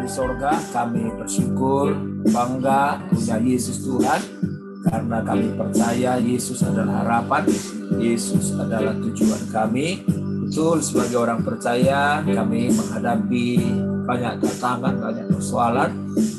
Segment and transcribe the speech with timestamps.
[0.00, 1.92] Di sorga, kami bersyukur,
[2.32, 4.20] bangga punya Yesus Tuhan,
[4.88, 7.44] karena kami percaya Yesus adalah harapan,
[8.00, 10.00] Yesus adalah tujuan kami.
[10.48, 13.46] Betul sebagai orang percaya, kami menghadapi
[14.08, 15.90] banyak tantangan, banyak persoalan,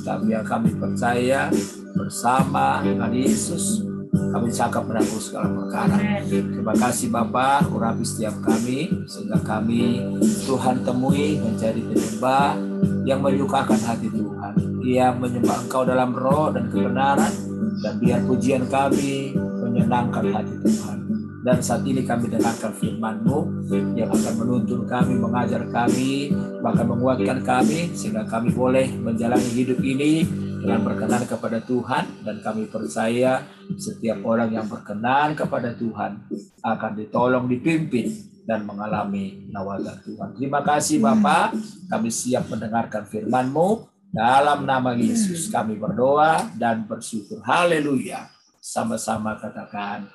[0.02, 1.53] tapi yang kami percaya
[1.93, 6.02] bersama dengan Yesus, kami cakap menanggung segala perkara.
[6.25, 10.02] Terima kasih Bapak, urapi setiap kami, sehingga kami
[10.49, 12.70] Tuhan temui menjadi penyembah
[13.05, 14.53] yang menyukakan hati Tuhan.
[14.81, 17.34] Ia menyembah Engkau dalam roh dan kebenaran,
[17.81, 20.98] dan biar pujian kami menyenangkan hati Tuhan.
[21.41, 23.66] Dan saat ini kami dengarkan firman-Mu
[23.98, 26.30] yang akan menuntun kami, mengajar kami,
[26.62, 30.22] bahkan menguatkan kami, sehingga kami boleh menjalani hidup ini
[30.61, 33.41] dengan berkenan kepada Tuhan dan kami percaya
[33.81, 36.21] setiap orang yang berkenan kepada Tuhan
[36.61, 38.13] akan ditolong, dipimpin
[38.45, 40.38] dan mengalami nawazat Tuhan.
[40.38, 41.58] Terima kasih Bapak,
[41.89, 47.41] kami siap mendengarkan firman-Mu dalam nama Yesus kami berdoa dan bersyukur.
[47.41, 48.30] Haleluya.
[48.61, 50.05] Sama-sama katakan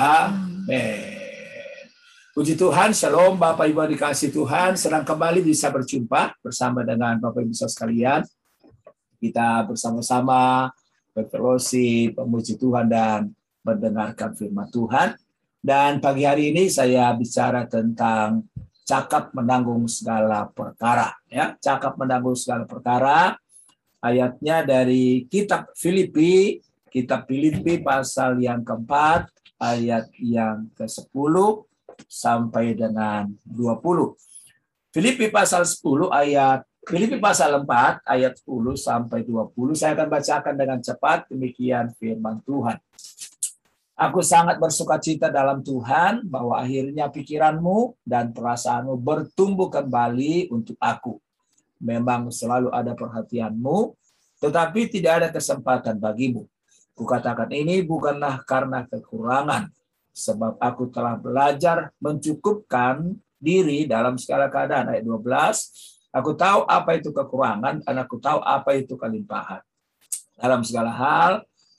[0.00, 1.36] amin.
[2.34, 4.74] Puji Tuhan, shalom Bapak Ibu dikasih Tuhan.
[4.74, 8.24] Senang kembali bisa berjumpa bersama dengan Bapak Ibu sekalian
[9.24, 10.68] kita bersama-sama
[11.16, 13.32] berfellowship, memuji Tuhan dan
[13.64, 15.16] mendengarkan firman Tuhan.
[15.64, 18.44] Dan pagi hari ini saya bicara tentang
[18.84, 21.16] cakap menanggung segala perkara.
[21.32, 23.40] Ya, cakap menanggung segala perkara.
[24.04, 26.60] Ayatnya dari kitab Filipi,
[26.92, 31.34] kitab Filipi pasal yang keempat, ayat yang ke-10
[32.04, 34.12] sampai dengan 20.
[34.92, 40.78] Filipi pasal 10 ayat Filipi pasal 4 ayat 10 sampai 20 saya akan bacakan dengan
[40.84, 42.76] cepat demikian firman Tuhan.
[43.94, 51.16] Aku sangat bersuka cita dalam Tuhan bahwa akhirnya pikiranmu dan perasaanmu bertumbuh kembali untuk aku.
[51.80, 53.94] Memang selalu ada perhatianmu,
[54.42, 56.44] tetapi tidak ada kesempatan bagimu.
[56.98, 59.70] Kukatakan ini bukanlah karena kekurangan,
[60.10, 64.90] sebab aku telah belajar mencukupkan diri dalam segala keadaan.
[64.90, 69.58] Ayat 12, Aku tahu apa itu kekurangan dan aku tahu apa itu kelimpahan.
[70.38, 71.32] Dalam segala hal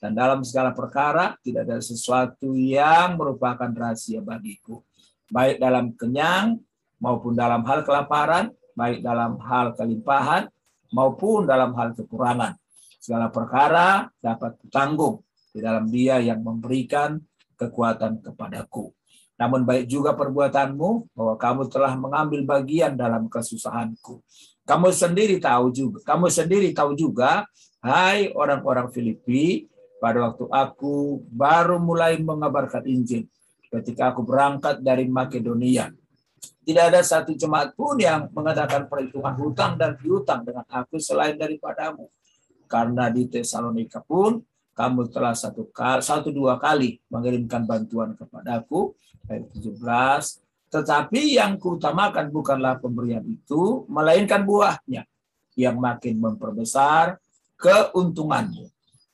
[0.03, 4.84] dan dalam segala perkara tidak ada sesuatu yang merupakan rahasia bagiku.
[5.31, 6.59] Baik dalam kenyang
[7.00, 10.52] maupun dalam hal kelaparan, baik dalam hal kelimpahan
[10.91, 12.59] maupun dalam hal kekurangan.
[13.00, 15.23] Segala perkara dapat kutanggung
[15.56, 17.16] di dalam dia yang memberikan
[17.56, 18.91] kekuatan kepadaku.
[19.35, 24.23] Namun baik juga perbuatanmu bahwa kamu telah mengambil bagian dalam kesusahanku.
[24.66, 27.46] Kamu sendiri tahu juga, kamu sendiri tahu juga,
[27.84, 29.69] hai orang-orang Filipi,
[30.01, 33.28] pada waktu aku baru mulai mengabarkan Injil,
[33.69, 35.91] ketika aku berangkat dari Makedonia,
[36.66, 42.09] tidak ada satu jemaat pun yang mengadakan perhitungan hutang dan piutang dengan aku selain daripadamu.
[42.66, 44.41] Karena di Tesalonika pun
[44.75, 48.91] kamu telah satu kali, satu dua kali mengirimkan bantuan kepadaku
[49.31, 55.08] ayat 17 tetapi yang kuutamakan bukanlah pemberian itu melainkan buahnya
[55.56, 57.16] yang makin memperbesar
[57.56, 58.68] keuntunganmu.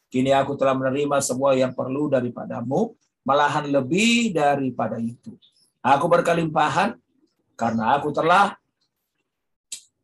[0.09, 5.38] Kini aku telah menerima semua yang perlu daripadamu malahan lebih daripada itu.
[5.85, 6.97] Aku berkelimpahan
[7.53, 8.57] karena aku telah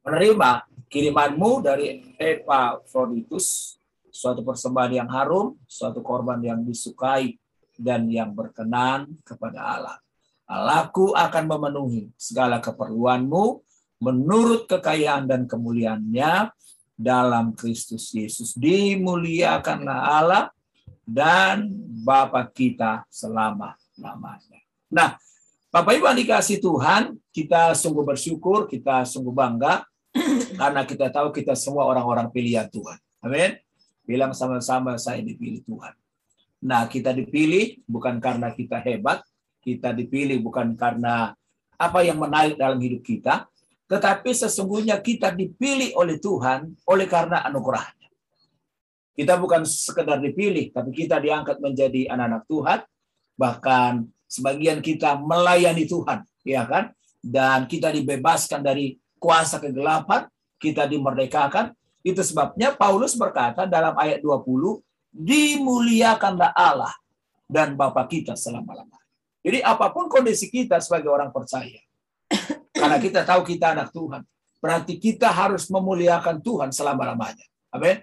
[0.05, 3.76] menerima kirimanmu dari Epaphroditus
[4.17, 7.37] suatu persembahan yang harum, suatu korban yang disukai
[7.77, 9.97] dan yang berkenan kepada Allah.
[10.49, 13.61] Allahku akan memenuhi segala keperluanmu
[14.01, 16.49] menurut kekayaan dan kemuliaannya
[16.97, 18.57] dalam Kristus Yesus.
[18.57, 20.45] Dimuliakanlah Allah
[21.05, 21.69] dan
[22.01, 24.59] Bapa kita selama-lamanya.
[24.89, 25.13] Nah,
[25.67, 29.85] Bapak Ibu yang dikasih Tuhan, kita sungguh bersyukur, kita sungguh bangga
[30.59, 32.97] karena kita tahu kita semua orang-orang pilihan Tuhan.
[33.21, 33.66] Amin.
[34.07, 35.91] Bilang sama-sama saya dipilih Tuhan.
[36.63, 39.21] Nah, kita dipilih bukan karena kita hebat,
[39.61, 41.35] kita dipilih bukan karena
[41.77, 43.45] apa yang menarik dalam hidup kita,
[43.85, 48.09] tetapi sesungguhnya kita dipilih oleh Tuhan oleh karena anugerahnya.
[49.17, 52.79] Kita bukan sekedar dipilih, tapi kita diangkat menjadi anak-anak Tuhan,
[53.33, 56.93] bahkan sebagian kita melayani Tuhan, ya kan?
[57.17, 60.29] Dan kita dibebaskan dari kuasa kegelapan,
[60.61, 61.73] kita dimerdekakan,
[62.07, 64.79] itu sebabnya Paulus berkata dalam ayat 20,
[65.11, 66.95] dimuliakanlah Allah
[67.43, 69.03] dan Bapa kita selama-lamanya.
[69.43, 71.83] Jadi apa pun kondisi kita sebagai orang percaya,
[72.79, 74.23] karena kita tahu kita anak Tuhan,
[74.63, 77.43] berarti kita harus memuliakan Tuhan selama-lamanya.
[77.75, 77.99] Amin.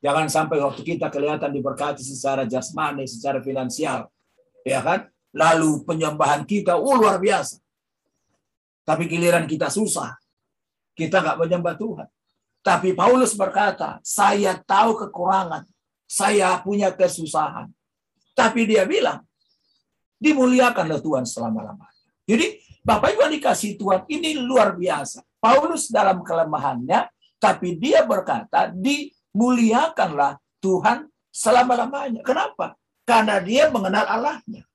[0.00, 4.08] Jangan sampai waktu kita kelihatan diberkati secara jasmani, secara finansial,
[4.64, 5.08] ya kan?
[5.32, 7.60] Lalu penyembahan kita oh, luar biasa.
[8.84, 10.16] Tapi giliran kita susah,
[10.96, 12.08] kita nggak menyembah Tuhan.
[12.60, 15.64] Tapi Paulus berkata, saya tahu kekurangan,
[16.04, 17.72] saya punya kesusahan.
[18.36, 19.24] Tapi dia bilang,
[20.20, 21.96] dimuliakanlah Tuhan selama-lamanya.
[22.28, 25.24] Jadi Bapak Ibu dikasih Tuhan ini luar biasa.
[25.40, 27.08] Paulus dalam kelemahannya,
[27.40, 32.20] tapi dia berkata, dimuliakanlah Tuhan selama-lamanya.
[32.20, 32.76] Kenapa?
[33.08, 34.68] Karena dia mengenal Allahnya.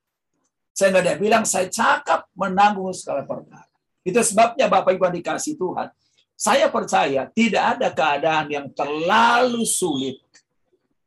[0.74, 3.70] Sehingga dia bilang, saya cakap menanggung segala perkara.
[4.02, 5.88] Itu sebabnya Bapak Ibu dikasih Tuhan.
[6.36, 10.20] Saya percaya tidak ada keadaan yang terlalu sulit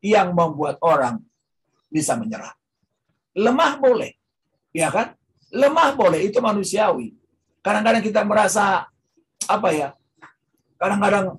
[0.02, 1.22] yang membuat orang
[1.86, 2.58] bisa menyerah.
[3.38, 4.18] Lemah boleh,
[4.74, 5.14] ya kan?
[5.54, 7.14] Lemah boleh, itu manusiawi.
[7.62, 8.90] Kadang-kadang kita merasa
[9.46, 9.94] apa ya?
[10.82, 11.38] Kadang-kadang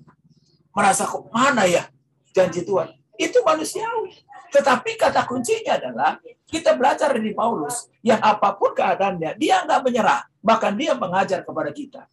[0.71, 1.91] merasa kok mana ya
[2.31, 2.95] janji Tuhan?
[3.19, 4.23] Itu manusiawi.
[4.55, 10.27] Tetapi kata kuncinya adalah kita belajar dari Paulus yang apa pun keadaannya dia nggak menyerah,
[10.39, 12.07] bahkan dia mengajar kepada kita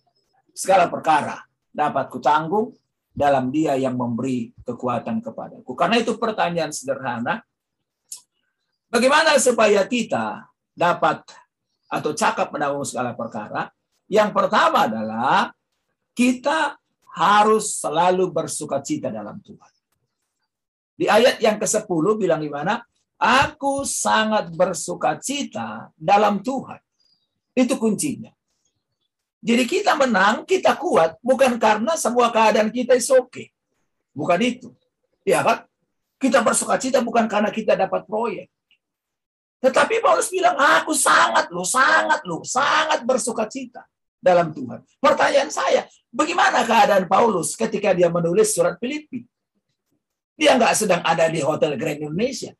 [0.58, 1.47] segala perkara
[1.78, 2.74] dapat kutanggung
[3.14, 5.78] dalam dia yang memberi kekuatan kepadaku.
[5.78, 7.46] Karena itu pertanyaan sederhana,
[8.90, 11.22] bagaimana supaya kita dapat
[11.86, 13.70] atau cakap menanggung segala perkara?
[14.10, 15.54] Yang pertama adalah
[16.18, 16.82] kita
[17.18, 19.74] harus selalu bersuka cita dalam Tuhan.
[20.98, 22.82] Di ayat yang ke-10 bilang di mana?
[23.18, 26.78] Aku sangat bersuka cita dalam Tuhan.
[27.58, 28.37] Itu kuncinya.
[29.48, 33.48] Jadi kita menang, kita kuat, bukan karena semua keadaan kita is okay.
[34.12, 34.76] Bukan itu.
[35.24, 35.64] Ya kan?
[36.20, 38.52] Kita bersuka cita bukan karena kita dapat proyek.
[39.64, 43.88] Tetapi Paulus bilang, aku sangat loh, sangat loh, sangat bersuka cita
[44.20, 44.84] dalam Tuhan.
[45.00, 49.24] Pertanyaan saya, bagaimana keadaan Paulus ketika dia menulis surat Filipi?
[50.36, 52.52] Dia nggak sedang ada di Hotel Grand Indonesia.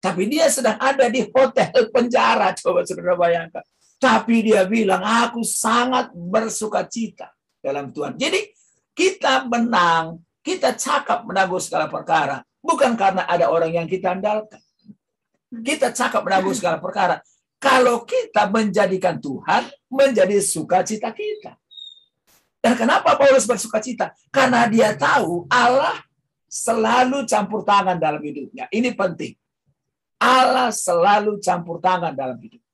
[0.00, 2.56] Tapi dia sedang ada di hotel penjara.
[2.56, 3.60] Coba saudara bayangkan.
[4.00, 7.28] Tapi dia bilang, aku sangat bersuka cita
[7.60, 8.16] dalam Tuhan.
[8.16, 8.48] Jadi
[8.96, 12.40] kita menang, kita cakap menanggung segala perkara.
[12.64, 14.60] Bukan karena ada orang yang kita andalkan.
[15.52, 17.20] Kita cakap menanggung segala perkara.
[17.60, 21.60] Kalau kita menjadikan Tuhan menjadi sukacita kita.
[22.60, 24.16] Dan kenapa Paulus bersuka cita?
[24.32, 26.00] Karena dia tahu Allah
[26.48, 28.64] selalu campur tangan dalam hidupnya.
[28.72, 29.36] Ini penting.
[30.20, 32.69] Allah selalu campur tangan dalam hidupnya.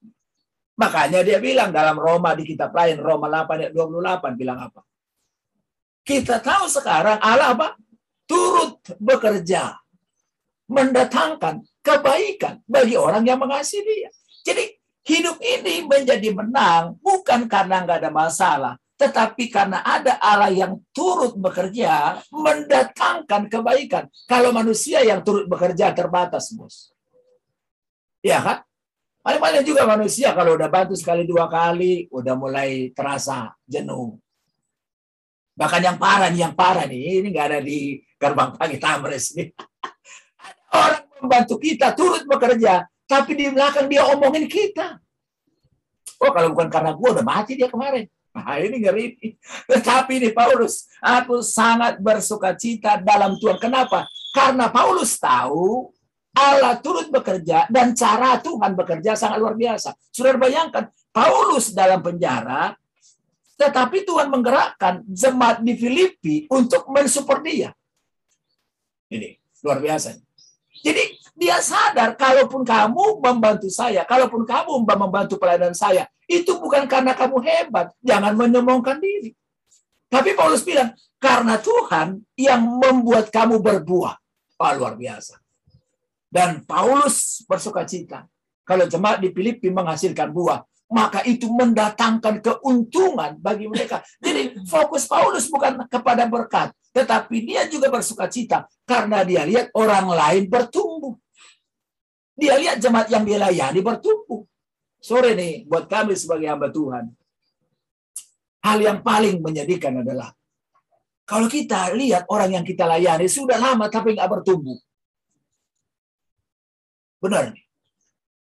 [0.76, 4.84] Makanya dia bilang dalam Roma di kitab lain, Roma 8 ayat 28 bilang apa?
[6.04, 7.68] Kita tahu sekarang Allah apa?
[8.28, 9.72] Turut bekerja.
[10.68, 14.10] Mendatangkan kebaikan bagi orang yang mengasihi dia.
[14.44, 14.76] Jadi
[15.06, 21.38] hidup ini menjadi menang bukan karena nggak ada masalah, tetapi karena ada Allah yang turut
[21.38, 24.10] bekerja mendatangkan kebaikan.
[24.26, 26.90] Kalau manusia yang turut bekerja terbatas, bos.
[28.20, 28.58] Ya kan?
[29.26, 34.14] Paling-paling juga manusia kalau udah bantu sekali dua kali, udah mulai terasa jenuh.
[35.58, 39.50] Bahkan yang parah nih, yang parah nih, ini nggak ada di gerbang pagi Tamres nih.
[40.78, 45.02] Orang membantu kita turut bekerja, tapi di belakang dia omongin kita.
[46.22, 48.06] Oh kalau bukan karena gue udah mati dia kemarin.
[48.30, 49.06] Nah, ini ngeri.
[49.74, 53.58] Tetapi ini Paulus, aku sangat bersuka cita dalam Tuhan.
[53.58, 54.06] Kenapa?
[54.30, 55.95] Karena Paulus tahu
[56.36, 59.96] Allah turut bekerja dan cara Tuhan bekerja sangat luar biasa.
[60.12, 62.76] Sudah bayangkan, Paulus dalam penjara,
[63.56, 67.70] tetapi Tuhan menggerakkan jemaat di Filipi untuk mensupport dia.
[69.08, 70.20] Ini luar biasa.
[70.84, 77.16] Jadi dia sadar, kalaupun kamu membantu saya, kalaupun kamu membantu pelayanan saya, itu bukan karena
[77.16, 77.96] kamu hebat.
[78.04, 79.32] Jangan menyombongkan diri.
[80.12, 84.20] Tapi Paulus bilang, karena Tuhan yang membuat kamu berbuah.
[84.60, 85.45] Oh, luar biasa.
[86.36, 88.28] Dan Paulus bersuka cita.
[88.68, 90.60] Kalau jemaat di Filipi menghasilkan buah,
[90.92, 94.04] maka itu mendatangkan keuntungan bagi mereka.
[94.20, 100.12] Jadi fokus Paulus bukan kepada berkat, tetapi dia juga bersuka cita karena dia lihat orang
[100.12, 101.16] lain bertumbuh.
[102.36, 104.44] Dia lihat jemaat yang dia layani bertumbuh
[105.06, 107.14] sore nih buat kami sebagai hamba Tuhan.
[108.66, 110.34] Hal yang paling menyedihkan adalah
[111.22, 114.74] kalau kita lihat orang yang kita layani sudah lama tapi nggak bertumbuh.
[117.22, 117.56] Benar.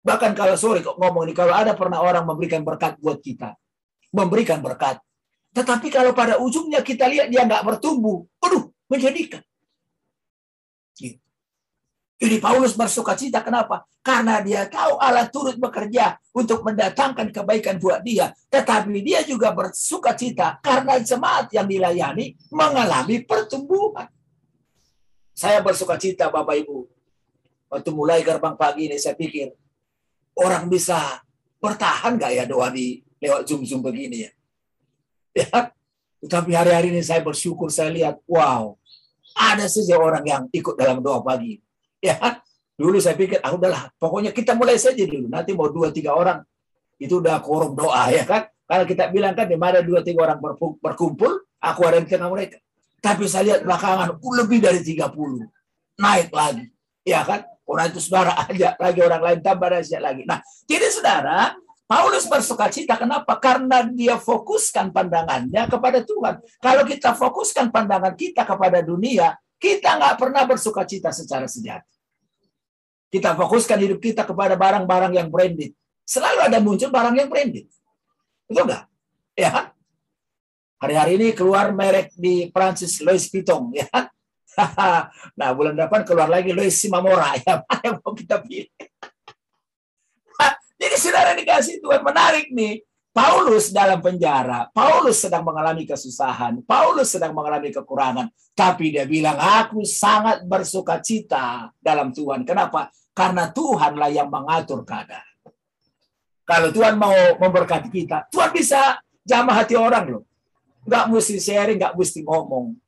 [0.02, 3.54] Bahkan kalau sore kok ngomong nih, kalau ada pernah orang memberikan berkat buat kita,
[4.14, 4.98] memberikan berkat.
[5.52, 9.42] Tetapi kalau pada ujungnya kita lihat dia nggak bertumbuh, aduh, menjadikan.
[12.18, 13.86] Jadi Paulus bersuka cita kenapa?
[14.02, 18.34] Karena dia tahu Allah turut bekerja untuk mendatangkan kebaikan buat dia.
[18.50, 24.10] Tetapi dia juga bersuka cita karena jemaat yang dilayani mengalami pertumbuhan.
[25.30, 26.97] Saya bersuka cita Bapak Ibu.
[27.68, 29.52] Waktu mulai gerbang pagi ini saya pikir
[30.40, 31.20] orang bisa
[31.60, 34.30] bertahan gak ya doa di lewat zoom-zoom begini ya.
[35.36, 35.70] Ya,
[36.24, 38.74] Tetapi hari-hari ini saya bersyukur saya lihat, wow,
[39.38, 41.62] ada saja orang yang ikut dalam doa pagi.
[42.02, 42.18] Ya,
[42.74, 45.30] dulu saya pikir, ah udahlah, pokoknya kita mulai saja dulu.
[45.30, 46.42] Nanti mau dua tiga orang
[46.98, 48.50] itu udah korum doa ya kan.
[48.68, 50.42] Kalau kita bilang kan di mana dua tiga orang
[50.82, 52.58] berkumpul, aku ada di tengah mereka.
[52.98, 55.06] Tapi saya lihat belakangan lebih dari 30.
[56.02, 56.66] Naik lagi.
[57.06, 57.46] Ya kan?
[57.68, 60.24] Orang itu saudara aja lagi orang lain tambah rahasia lagi.
[60.24, 61.52] Nah, jadi saudara,
[61.84, 62.96] Paulus bersuka cita.
[62.96, 63.36] Kenapa?
[63.36, 66.40] Karena dia fokuskan pandangannya kepada Tuhan.
[66.64, 71.92] Kalau kita fokuskan pandangan kita kepada dunia, kita nggak pernah bersuka cita secara sejati.
[73.08, 75.72] Kita fokuskan hidup kita kepada barang-barang yang branded.
[76.08, 77.68] Selalu ada muncul barang yang branded.
[78.48, 78.84] Betul nggak?
[79.36, 79.72] Ya?
[80.80, 83.88] Hari-hari ini keluar merek di Prancis Louis Vuitton ya.
[85.38, 88.70] nah bulan depan keluar lagi Louis Simamora ya yang mau kita pilih.
[90.80, 92.82] Jadi saudara dikasih Tuhan menarik nih.
[93.08, 99.82] Paulus dalam penjara, Paulus sedang mengalami kesusahan, Paulus sedang mengalami kekurangan, tapi dia bilang aku
[99.82, 102.46] sangat bersuka cita dalam Tuhan.
[102.46, 102.94] Kenapa?
[103.10, 105.26] Karena Tuhanlah yang mengatur keadaan.
[106.46, 110.22] Kalau Tuhan mau memberkati kita, Tuhan bisa jamah hati orang loh.
[110.86, 112.78] Nggak mesti sharing, nggak mesti ngomong.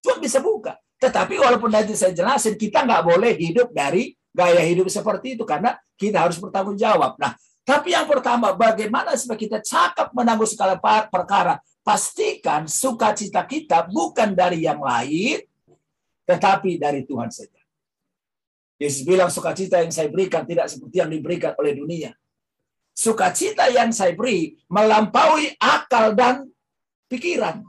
[0.00, 0.76] Tuhan bisa buka.
[1.00, 5.76] Tetapi walaupun nanti saya jelasin, kita nggak boleh hidup dari gaya hidup seperti itu karena
[5.96, 7.16] kita harus bertanggung jawab.
[7.16, 7.32] Nah,
[7.64, 10.76] tapi yang pertama, bagaimana supaya kita cakap menanggung segala
[11.08, 11.60] perkara?
[11.80, 15.40] Pastikan sukacita kita bukan dari yang lain,
[16.28, 17.60] tetapi dari Tuhan saja.
[18.76, 22.12] Yesus bilang sukacita yang saya berikan tidak seperti yang diberikan oleh dunia
[23.00, 26.52] sukacita yang saya beri melampaui akal dan
[27.08, 27.64] pikiran.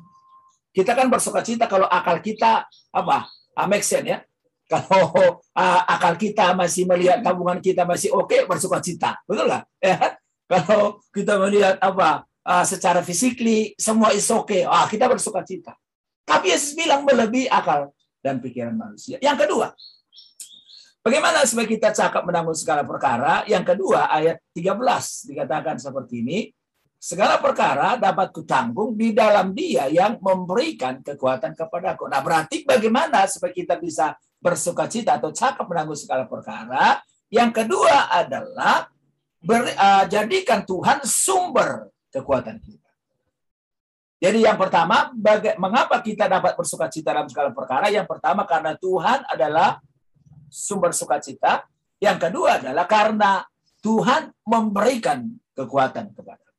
[0.71, 2.63] Kita kan bersukacita kalau akal kita
[2.95, 3.27] apa?
[3.55, 3.67] Uh,
[4.03, 4.23] ya.
[4.71, 9.19] Kalau uh, akal kita masih melihat tabungan kita masih oke, okay, bersukacita.
[9.27, 9.65] Betul nggak?
[9.83, 10.15] Ya.
[10.47, 12.23] Kalau kita melihat apa?
[12.41, 14.63] Uh, secara fisikly semua is oke, okay.
[14.63, 15.75] ah, kita bersukacita.
[16.23, 17.91] Tapi Yesus bilang melebihi akal
[18.23, 19.19] dan pikiran manusia.
[19.19, 19.75] Yang kedua,
[21.01, 23.41] Bagaimana supaya kita cakap menanggung segala perkara?
[23.49, 26.53] Yang kedua, ayat 13 dikatakan seperti ini.
[27.01, 32.05] Segala perkara dapat kutanggung di dalam dia yang memberikan kekuatan kepadaku.
[32.05, 37.01] Nah, berarti bagaimana supaya kita bisa bersuka cita atau cakap menanggung segala perkara?
[37.33, 38.85] Yang kedua adalah
[39.41, 42.91] ber, uh, jadikan Tuhan sumber kekuatan kita.
[44.21, 47.89] Jadi yang pertama, baga- mengapa kita dapat bersuka cita dalam segala perkara?
[47.89, 49.81] Yang pertama karena Tuhan adalah
[50.53, 51.65] sumber sukacita.
[51.97, 53.41] Yang kedua adalah karena
[53.81, 55.25] Tuhan memberikan
[55.57, 56.50] kekuatan kepada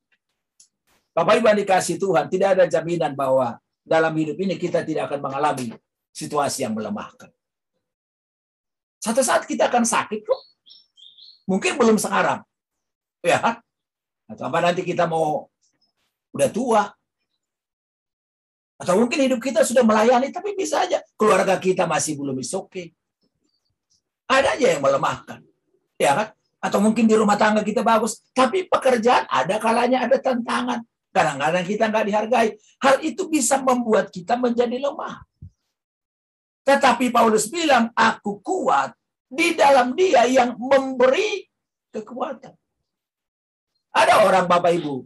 [1.12, 5.20] Bapak Ibu yang dikasih Tuhan, tidak ada jaminan bahwa dalam hidup ini kita tidak akan
[5.28, 5.76] mengalami
[6.08, 7.28] situasi yang melemahkan.
[9.02, 10.40] Satu saat kita akan sakit kok.
[11.50, 12.40] Mungkin belum sekarang.
[13.20, 13.60] Ya.
[14.30, 15.50] Atau apa nanti kita mau
[16.32, 16.82] udah tua.
[18.78, 22.94] Atau mungkin hidup kita sudah melayani, tapi bisa aja keluarga kita masih belum is okay.
[24.30, 25.42] Ada aja yang melemahkan.
[25.98, 26.28] Ya kan?
[26.62, 28.22] Atau mungkin di rumah tangga kita bagus.
[28.30, 30.86] Tapi pekerjaan ada kalanya ada tantangan.
[31.12, 32.48] Kadang-kadang kita nggak dihargai.
[32.80, 35.20] Hal itu bisa membuat kita menjadi lemah.
[36.64, 38.96] Tetapi Paulus bilang, aku kuat
[39.28, 41.44] di dalam dia yang memberi
[41.92, 42.56] kekuatan.
[43.92, 45.04] Ada orang Bapak Ibu,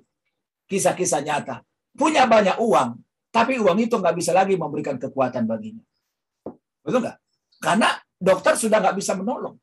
[0.71, 3.03] kisah-kisah nyata, punya banyak uang,
[3.35, 5.83] tapi uang itu nggak bisa lagi memberikan kekuatan baginya.
[6.87, 7.19] Betul nggak?
[7.59, 9.59] Karena dokter sudah nggak bisa menolong.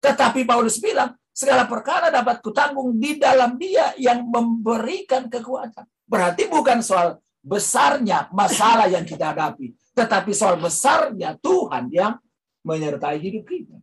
[0.00, 5.84] Tetapi Paulus bilang, segala perkara dapat kutanggung di dalam dia yang memberikan kekuatan.
[6.08, 12.16] Berarti bukan soal besarnya masalah yang kita hadapi, tetapi soal besarnya Tuhan yang
[12.64, 13.76] menyertai hidup kita.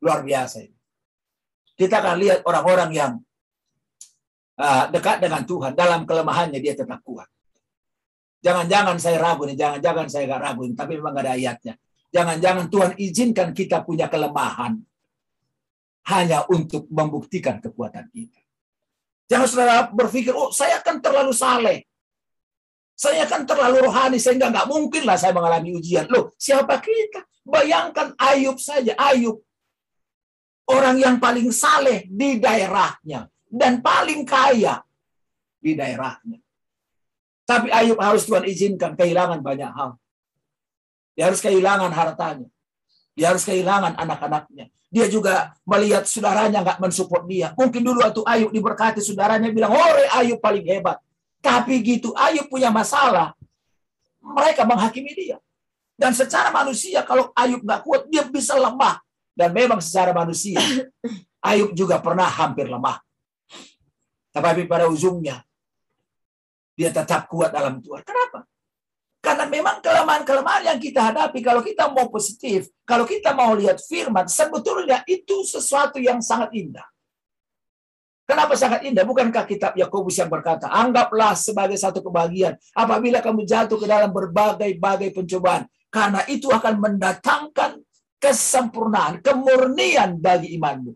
[0.00, 0.78] Luar biasa ini.
[1.76, 3.12] Kita akan lihat orang-orang yang
[4.56, 7.28] uh, dekat dengan Tuhan dalam kelemahannya dia tetap kuat.
[8.40, 11.74] Jangan-jangan saya ragu nih, jangan-jangan saya nggak ragu, tapi memang gak ada ayatnya.
[12.08, 14.80] Jangan-jangan Tuhan izinkan kita punya kelemahan
[16.08, 18.40] hanya untuk membuktikan kekuatan kita.
[19.30, 21.78] Jangan saudara berpikir, oh saya akan terlalu saleh.
[22.98, 26.04] Saya akan terlalu rohani sehingga nggak mungkin lah saya mengalami ujian.
[26.12, 27.24] Loh, siapa kita?
[27.46, 28.92] Bayangkan Ayub saja.
[28.98, 29.40] Ayub,
[30.68, 34.84] orang yang paling saleh di daerahnya dan paling kaya
[35.56, 36.38] di daerahnya.
[37.48, 39.96] Tapi Ayub harus Tuhan izinkan kehilangan banyak hal.
[41.18, 42.46] Dia harus kehilangan hartanya.
[43.14, 44.70] Dia harus kehilangan anak-anaknya.
[44.90, 47.48] Dia juga melihat saudaranya nggak mensupport dia.
[47.54, 50.98] Mungkin dulu waktu Ayub diberkati saudaranya bilang, Hore Ayub paling hebat.
[51.38, 53.34] Tapi gitu Ayub punya masalah.
[54.18, 55.38] Mereka menghakimi dia.
[55.94, 58.98] Dan secara manusia kalau Ayub nggak kuat, dia bisa lemah.
[59.30, 60.58] Dan memang secara manusia,
[61.50, 62.98] Ayub juga pernah hampir lemah.
[64.30, 65.42] Tapi pada ujungnya,
[66.74, 68.00] Dia tetap kuat dalam Tuhan.
[68.00, 68.48] Kenapa?
[69.20, 74.24] Karena memang kelemahan-kelemahan yang kita hadapi, kalau kita mau positif, kalau kita mau lihat firman,
[74.24, 76.88] sebetulnya itu sesuatu yang sangat indah.
[78.24, 79.04] Kenapa sangat indah?
[79.04, 85.12] Bukankah kitab Yakobus yang berkata, anggaplah sebagai satu kebahagiaan apabila kamu jatuh ke dalam berbagai-bagai
[85.12, 85.66] pencobaan.
[85.90, 87.82] Karena itu akan mendatangkan
[88.22, 90.94] kesempurnaan, kemurnian bagi imanmu.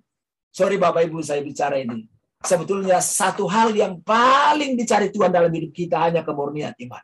[0.55, 2.07] Sorry Bapak Ibu saya bicara ini.
[2.47, 7.03] Sebetulnya satu hal yang paling dicari Tuhan dalam hidup kita hanya kemurnian iman.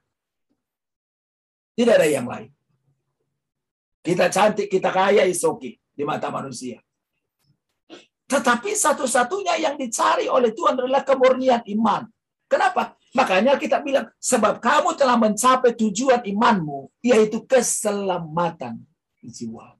[1.75, 2.51] Tidak ada yang lain.
[4.01, 6.81] Kita cantik, kita kaya, isoki di mata manusia.
[8.31, 12.07] Tetapi satu-satunya yang dicari oleh Tuhan adalah kemurnian iman.
[12.47, 12.95] Kenapa?
[13.11, 18.87] Makanya kita bilang, sebab kamu telah mencapai tujuan imanmu, yaitu keselamatan
[19.27, 19.75] jiwa.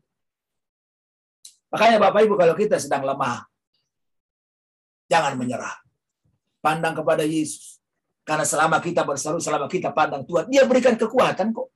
[1.71, 3.47] Makanya Bapak Ibu kalau kita sedang lemah,
[5.07, 5.79] jangan menyerah.
[6.59, 7.79] Pandang kepada Yesus.
[8.27, 11.71] Karena selama kita berseru, selama kita pandang Tuhan, dia berikan kekuatan kok.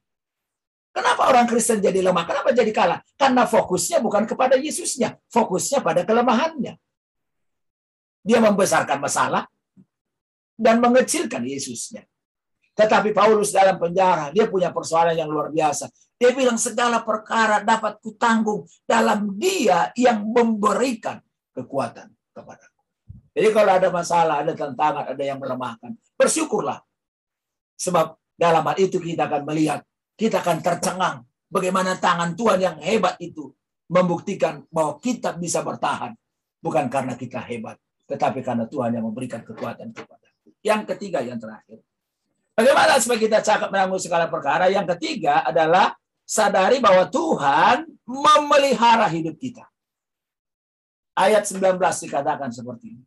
[0.94, 2.22] Kenapa orang Kristen jadi lemah?
[2.22, 3.02] Kenapa jadi kalah?
[3.18, 6.78] Karena fokusnya bukan kepada Yesusnya, fokusnya pada kelemahannya.
[8.22, 9.50] Dia membesarkan masalah
[10.54, 12.06] dan mengecilkan Yesusnya.
[12.78, 15.90] Tetapi Paulus dalam penjara, dia punya persoalan yang luar biasa.
[16.14, 21.18] Dia bilang segala perkara dapat kutanggung dalam dia yang memberikan
[21.54, 22.82] kekuatan kepadaku.
[23.34, 26.78] Jadi kalau ada masalah, ada tantangan, ada yang melemahkan, bersyukurlah.
[27.74, 29.82] Sebab dalam hal itu kita akan melihat
[30.14, 31.16] kita akan tercengang
[31.50, 33.50] bagaimana tangan Tuhan yang hebat itu
[33.90, 36.14] membuktikan bahwa kita bisa bertahan.
[36.64, 40.28] Bukan karena kita hebat tetapi karena Tuhan yang memberikan kekuatan kepada
[40.64, 41.80] yang ketiga yang terakhir.
[42.54, 44.71] Bagaimana supaya kita cakap menanggung segala perkara?
[44.71, 45.92] Yang ketiga adalah
[46.23, 49.66] sadari bahwa Tuhan memelihara hidup kita.
[51.14, 53.04] Ayat 19 dikatakan seperti ini.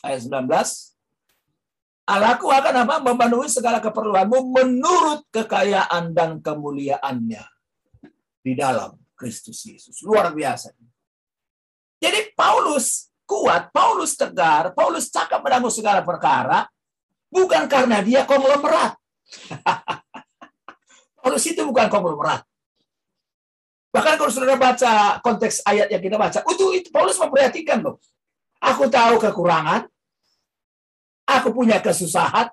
[0.00, 0.46] Ayat 19
[2.08, 2.94] Allahku akan apa?
[3.04, 7.44] Memenuhi segala keperluanmu menurut kekayaan dan kemuliaannya
[8.40, 10.00] di dalam Kristus Yesus.
[10.00, 10.72] Luar biasa.
[12.00, 16.64] Jadi Paulus kuat, Paulus tegar, Paulus cakap menanggung segala perkara,
[17.28, 18.96] bukan karena dia konglomerat.
[21.20, 22.40] Paulus itu bukan konglomerat.
[23.92, 28.00] Bahkan kalau saudara baca konteks ayat yang kita baca, itu, itu Paulus memperhatikan loh.
[28.64, 29.84] Aku tahu kekurangan,
[31.28, 32.48] Aku punya kesusahan.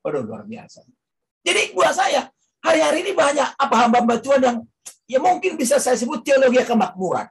[0.00, 0.80] Waduh, luar biasa.
[1.44, 2.32] Jadi buat saya,
[2.64, 4.56] hari-hari ini banyak apa hamba-hamba Tuhan yang
[5.04, 7.28] ya mungkin bisa saya sebut teologi kemakmuran.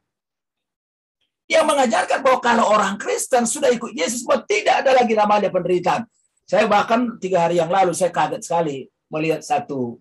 [1.49, 6.05] Yang mengajarkan bahwa kalau orang Kristen sudah ikut Yesus, bahwa tidak ada lagi namanya penderitaan.
[6.45, 9.97] Saya bahkan tiga hari yang lalu saya kaget sekali melihat satu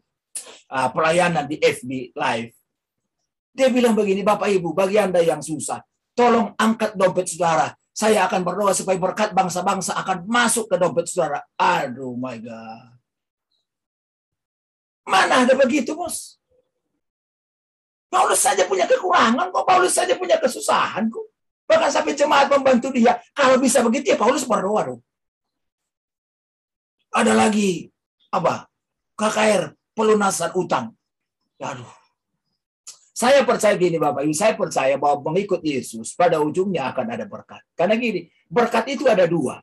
[0.68, 2.52] uh, pelayanan di FB Live.
[3.56, 5.80] Dia bilang begini, Bapak Ibu, bagi Anda yang susah,
[6.12, 7.72] tolong angkat dompet saudara.
[7.98, 11.42] Saya akan berdoa supaya berkat bangsa-bangsa akan masuk ke dompet saudara.
[11.58, 12.94] Aduh my God.
[15.02, 16.38] Mana ada begitu, bos?
[18.06, 19.66] Paulus saja punya kekurangan kok.
[19.66, 21.26] Paulus saja punya kesusahan kok.
[21.66, 23.18] Bahkan sampai jemaat membantu dia.
[23.34, 25.02] Kalau bisa begitu ya Paulus berdoa dong.
[27.10, 27.90] Ada lagi
[28.30, 28.70] apa?
[29.18, 30.94] KKR pelunasan utang.
[31.58, 31.98] Aduh.
[33.10, 37.66] Saya percaya gini Bapak Ibu, saya percaya bahwa mengikut Yesus pada ujungnya akan ada berkat.
[37.78, 39.62] Karena gini, berkat itu ada dua.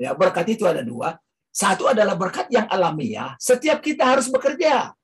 [0.00, 1.20] Ya, berkat itu ada dua.
[1.52, 3.36] Satu adalah berkat yang alamiah.
[3.36, 4.96] Setiap kita harus bekerja.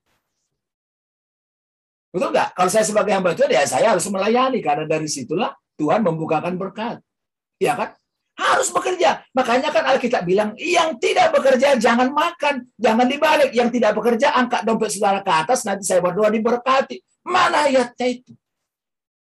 [2.14, 2.54] Betul nggak?
[2.54, 4.62] Kalau saya sebagai hamba Tuhan, ya saya harus melayani.
[4.64, 7.02] Karena dari situlah Tuhan membukakan berkat.
[7.60, 7.92] Ya kan?
[8.38, 9.26] Harus bekerja.
[9.34, 12.70] Makanya kan Alkitab bilang, yang tidak bekerja jangan makan.
[12.78, 13.50] Jangan dibalik.
[13.50, 17.02] Yang tidak bekerja, angkat dompet saudara ke atas, nanti saya berdoa diberkati.
[17.26, 18.30] Mana ayatnya itu?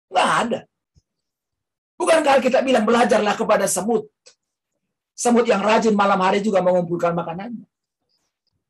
[0.09, 0.61] Nggak ada.
[1.99, 4.07] Bukankah kita bilang belajarlah kepada semut.
[5.19, 7.67] Semut yang rajin malam hari juga mengumpulkan makanannya.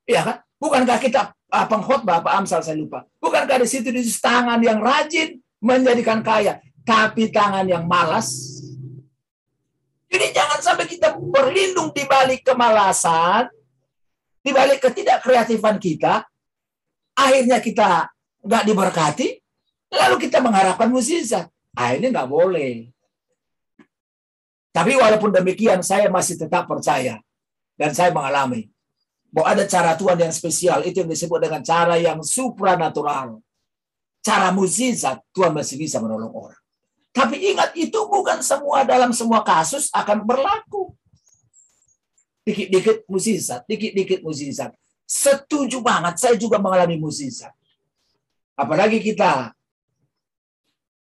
[0.09, 0.37] Iya kan?
[0.57, 3.05] Bukankah kita ah, pengkhotbah Pak Amsal saya lupa.
[3.21, 6.57] Bukankah di situ di tangan yang rajin menjadikan kaya,
[6.89, 8.33] tapi tangan yang malas.
[10.09, 13.53] Jadi jangan sampai kita berlindung di balik kemalasan,
[14.41, 16.25] di balik ketidakkreatifan kita,
[17.13, 18.09] akhirnya kita
[18.41, 19.29] nggak diberkati,
[19.93, 21.53] lalu kita mengharapkan mukjizat.
[21.77, 22.89] Ah, ini nggak boleh.
[24.71, 27.19] Tapi walaupun demikian, saya masih tetap percaya
[27.75, 28.69] dan saya mengalami
[29.29, 33.41] bahwa ada cara Tuhan yang spesial itu yang disebut dengan cara yang supranatural.
[34.25, 36.61] Cara mukjizat Tuhan masih bisa menolong orang.
[37.15, 40.93] Tapi ingat itu bukan semua dalam semua kasus akan berlaku.
[42.45, 44.73] Dikit-dikit mukjizat, dikit-dikit mukjizat.
[45.09, 47.53] Setuju banget, saya juga mengalami mukjizat.
[48.59, 49.53] Apalagi kita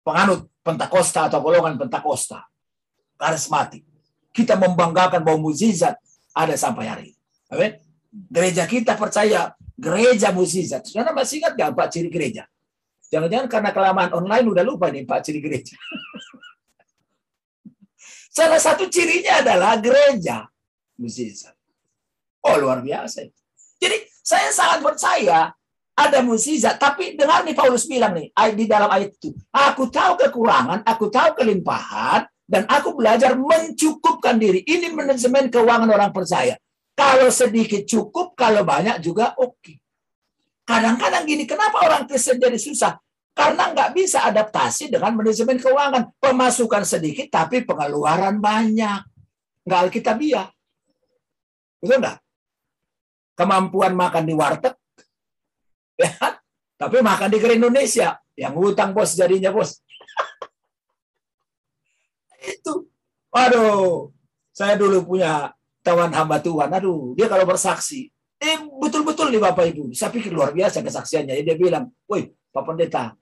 [0.01, 2.49] penganut Pentakosta atau golongan Pentakosta.
[3.15, 3.87] Karismatik.
[4.35, 5.95] Kita membanggakan bahwa mukjizat
[6.35, 7.21] ada sampai hari ini.
[7.55, 7.73] Amin.
[8.31, 10.87] Gereja kita percaya gereja mukjizat.
[10.87, 12.47] Saudara masih ingat gak Pak ciri gereja?
[13.11, 15.79] Jangan-jangan karena kelamaan online udah lupa nih Pak ciri gereja.
[18.35, 20.51] Salah satu cirinya adalah gereja
[20.99, 21.55] mukjizat.
[22.43, 23.31] Oh luar biasa.
[23.79, 25.55] Jadi saya sangat percaya
[25.95, 26.83] ada mukjizat.
[26.83, 29.31] Tapi dengar nih Paulus bilang nih di dalam ayat itu.
[29.55, 34.63] Aku tahu kekurangan, aku tahu kelimpahan, dan aku belajar mencukupkan diri.
[34.63, 36.55] Ini manajemen keuangan orang percaya.
[36.95, 39.59] Kalau sedikit cukup, kalau banyak juga oke.
[39.59, 39.83] Okay.
[40.63, 42.95] Kadang-kadang gini, kenapa orang Kristen jadi susah?
[43.35, 46.15] Karena nggak bisa adaptasi dengan manajemen keuangan.
[46.23, 49.03] Pemasukan sedikit, tapi pengeluaran banyak.
[49.67, 50.47] Nggak alkitabiah.
[51.83, 52.19] Betul nggak?
[53.35, 54.79] Kemampuan makan di warteg,
[56.07, 56.39] ya,
[56.79, 58.15] tapi makan di Grand Indonesia.
[58.39, 59.83] Yang hutang bos jadinya bos.
[62.45, 62.89] Itu.
[63.35, 64.15] Waduh,
[64.55, 65.51] saya dulu punya
[65.83, 66.71] tawan hamba Tuhan.
[66.71, 69.91] Aduh, dia kalau bersaksi, eh betul-betul nih Bapak Ibu.
[69.93, 71.43] Saya pikir luar biasa kesaksiannya.
[71.43, 73.19] Dia bilang, woi Pak Pendeta,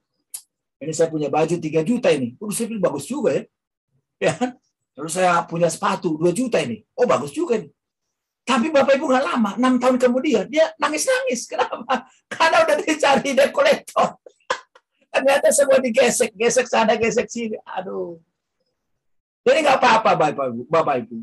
[0.82, 2.34] ini saya punya baju 3 juta ini.
[2.42, 3.42] Udah saya bilang, bagus juga ya.
[4.18, 4.34] ya.
[4.92, 6.82] Terus saya punya sepatu 2 juta ini.
[6.98, 7.70] Oh bagus juga nih.
[8.42, 11.46] Tapi Bapak Ibu nggak lama, enam tahun kemudian dia nangis-nangis.
[11.46, 12.10] Kenapa?
[12.34, 14.18] Karena udah dicari kolektor.
[15.14, 17.56] Ternyata semua digesek, gesek sana, gesek sini.
[17.78, 18.18] Aduh.
[19.42, 20.62] Jadi nggak apa-apa Bapak Ibu.
[20.70, 21.16] Bapak Ibu.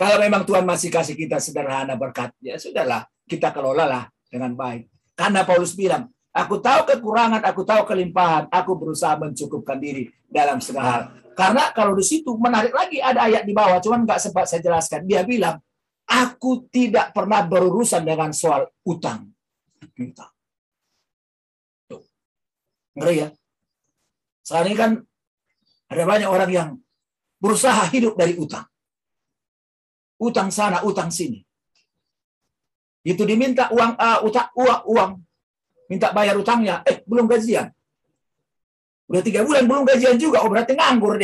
[0.00, 4.88] Kalau memang Tuhan masih kasih kita sederhana berkat, ya sudahlah, kita kelolalah dengan baik.
[5.12, 10.88] Karena Paulus bilang, aku tahu kekurangan, aku tahu kelimpahan, aku berusaha mencukupkan diri dalam segala
[10.88, 11.02] hal.
[11.36, 15.04] Karena kalau di situ menarik lagi ada ayat di bawah, cuman nggak sempat saya jelaskan.
[15.04, 15.60] Dia bilang,
[16.08, 19.28] aku tidak pernah berurusan dengan soal utang.
[20.00, 20.32] Utang.
[21.86, 22.02] Tuh.
[22.96, 23.28] Ngeri ya.
[24.40, 24.92] Sekarang ini kan
[25.90, 26.70] ada banyak orang yang
[27.42, 28.70] berusaha hidup dari utang
[30.20, 31.40] utang sana, utang sini.
[33.00, 35.10] Itu diminta uang uh, utang uang uang
[35.88, 37.72] minta bayar utangnya, eh belum gajian.
[39.08, 41.18] Udah tiga bulan belum gajian juga, oh berarti nganggur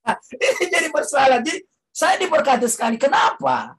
[0.00, 1.42] nah, ini jadi masalah.
[1.42, 2.96] Jadi saya diberkati sekali.
[2.96, 3.74] Kenapa?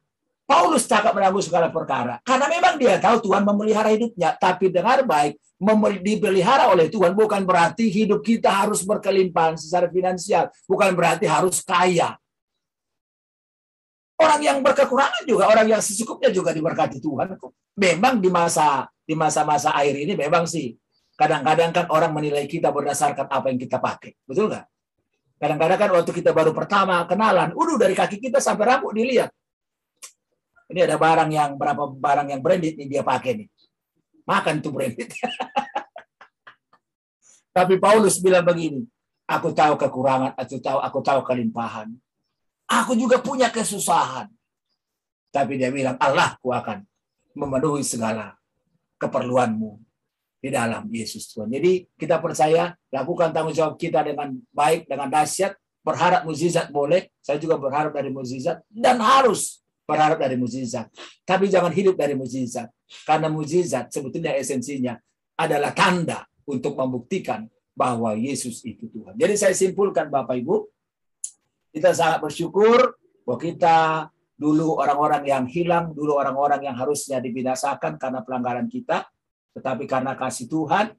[0.45, 2.19] Paulus cakap menanggung segala perkara.
[2.27, 4.35] Karena memang dia tahu Tuhan memelihara hidupnya.
[4.35, 5.39] Tapi dengar baik,
[6.03, 10.51] dipelihara oleh Tuhan bukan berarti hidup kita harus berkelimpahan secara finansial.
[10.67, 12.19] Bukan berarti harus kaya.
[14.21, 17.37] Orang yang berkekurangan juga, orang yang secukupnya juga diberkati Tuhan.
[17.79, 20.71] Memang di masa di masa-masa air ini memang sih
[21.17, 24.13] kadang-kadang kan orang menilai kita berdasarkan apa yang kita pakai.
[24.25, 24.65] Betul nggak?
[25.41, 29.33] Kadang-kadang kan waktu kita baru pertama kenalan, udah dari kaki kita sampai rambut dilihat
[30.71, 33.47] ini ada barang yang berapa barang yang branded nih dia pakai nih.
[34.23, 35.11] Makan tuh branded.
[37.57, 38.87] Tapi Paulus bilang begini,
[39.27, 41.91] aku tahu kekurangan, aku tahu aku tahu kelimpahan.
[42.71, 44.31] Aku juga punya kesusahan.
[45.35, 46.87] Tapi dia bilang, Allah ku akan
[47.35, 48.39] memenuhi segala
[48.95, 49.75] keperluanmu
[50.41, 51.51] di dalam Yesus Tuhan.
[51.51, 55.55] Jadi kita percaya, lakukan tanggung jawab kita dengan baik, dengan dahsyat,
[55.85, 60.87] berharap mukjizat boleh, saya juga berharap dari mukjizat dan harus berharap dari mujizat.
[61.25, 62.69] Tapi jangan hidup dari mujizat.
[63.07, 64.95] Karena mujizat sebetulnya esensinya
[65.39, 69.15] adalah tanda untuk membuktikan bahwa Yesus itu Tuhan.
[69.15, 70.67] Jadi saya simpulkan Bapak Ibu,
[71.71, 73.77] kita sangat bersyukur bahwa kita
[74.35, 79.07] dulu orang-orang yang hilang, dulu orang-orang yang harusnya dibinasakan karena pelanggaran kita,
[79.55, 80.91] tetapi karena kasih Tuhan,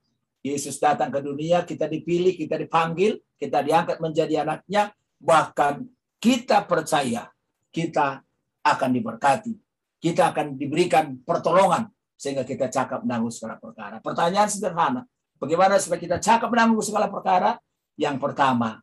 [0.42, 4.90] Yesus datang ke dunia, kita dipilih, kita dipanggil, kita diangkat menjadi anaknya,
[5.22, 5.86] bahkan
[6.18, 7.30] kita percaya
[7.70, 8.22] kita
[8.62, 9.54] akan diberkati.
[10.02, 11.86] Kita akan diberikan pertolongan
[12.18, 13.98] sehingga kita cakap menanggung segala perkara.
[13.98, 15.02] Pertanyaan sederhana,
[15.38, 17.58] bagaimana supaya kita cakap menanggung segala perkara?
[17.98, 18.78] Yang pertama,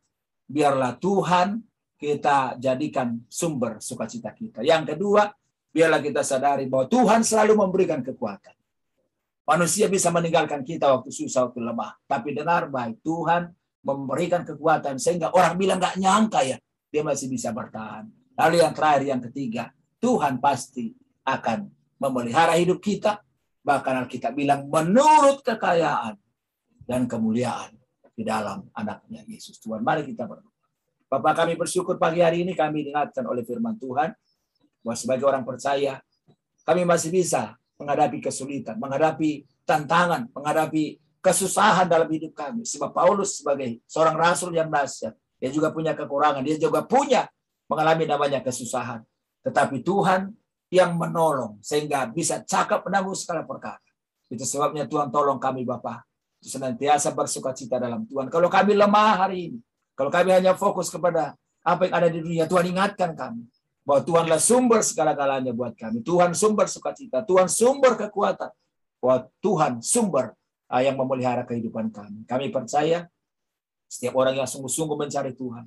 [0.48, 1.64] biarlah Tuhan
[2.00, 4.64] kita jadikan sumber sukacita kita.
[4.64, 5.28] Yang kedua,
[5.72, 8.56] biarlah kita sadari bahwa Tuhan selalu memberikan kekuatan.
[9.50, 11.98] Manusia bisa meninggalkan kita waktu susah, waktu lemah.
[12.06, 13.50] Tapi dengar baik, Tuhan
[13.82, 16.58] memberikan kekuatan sehingga orang bilang nggak nyangka ya,
[16.92, 18.19] dia masih bisa bertahan.
[18.40, 20.96] Lalu yang terakhir, yang ketiga, Tuhan pasti
[21.28, 21.68] akan
[22.00, 23.20] memelihara hidup kita.
[23.60, 26.16] Bahkan kita bilang menurut kekayaan
[26.88, 27.76] dan kemuliaan
[28.16, 29.60] di dalam anaknya Yesus.
[29.60, 30.56] Tuhan, mari kita berdoa.
[31.10, 34.14] Bapak kami bersyukur pagi hari ini kami diingatkan oleh firman Tuhan
[34.86, 36.00] bahwa sebagai orang percaya
[36.64, 42.62] kami masih bisa menghadapi kesulitan, menghadapi tantangan, menghadapi kesusahan dalam hidup kami.
[42.64, 47.26] Sebab Paulus sebagai seorang rasul yang dahsyat, dia juga punya kekurangan, dia juga punya
[47.70, 49.06] mengalami namanya kesusahan.
[49.46, 50.34] Tetapi Tuhan
[50.74, 53.82] yang menolong sehingga bisa cakap menanggung segala perkara.
[54.30, 56.06] Itu sebabnya Tuhan tolong kami Bapak.
[56.40, 58.32] Senantiasa bersuka cita dalam Tuhan.
[58.32, 59.60] Kalau kami lemah hari ini,
[59.94, 62.46] kalau kami hanya fokus kepada apa yang ada di dunia.
[62.48, 63.44] Tuhan ingatkan kami
[63.84, 66.00] bahwa Tuhanlah sumber segala-galanya buat kami.
[66.06, 68.52] Tuhan sumber sukacita, Tuhan sumber kekuatan,
[69.02, 70.38] bahwa Tuhan sumber
[70.72, 72.24] ah, yang memelihara kehidupan kami.
[72.24, 73.10] Kami percaya
[73.90, 75.66] setiap orang yang sungguh-sungguh mencari Tuhan,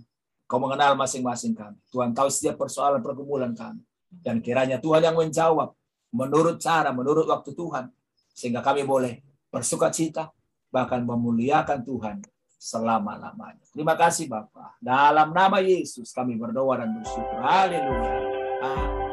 [0.53, 1.81] kau mengenal masing-masing kami.
[1.88, 3.81] Tuhan tahu setiap persoalan pergumulan kami.
[4.12, 5.73] Dan kiranya Tuhan yang menjawab
[6.12, 7.88] menurut cara, menurut waktu Tuhan.
[8.37, 10.29] Sehingga kami boleh bersuka cita,
[10.69, 12.21] bahkan memuliakan Tuhan
[12.61, 13.65] selama-lamanya.
[13.73, 14.77] Terima kasih Bapak.
[14.77, 17.41] Dalam nama Yesus kami berdoa dan bersyukur.
[17.41, 18.12] Haleluya.
[18.61, 19.12] Amin.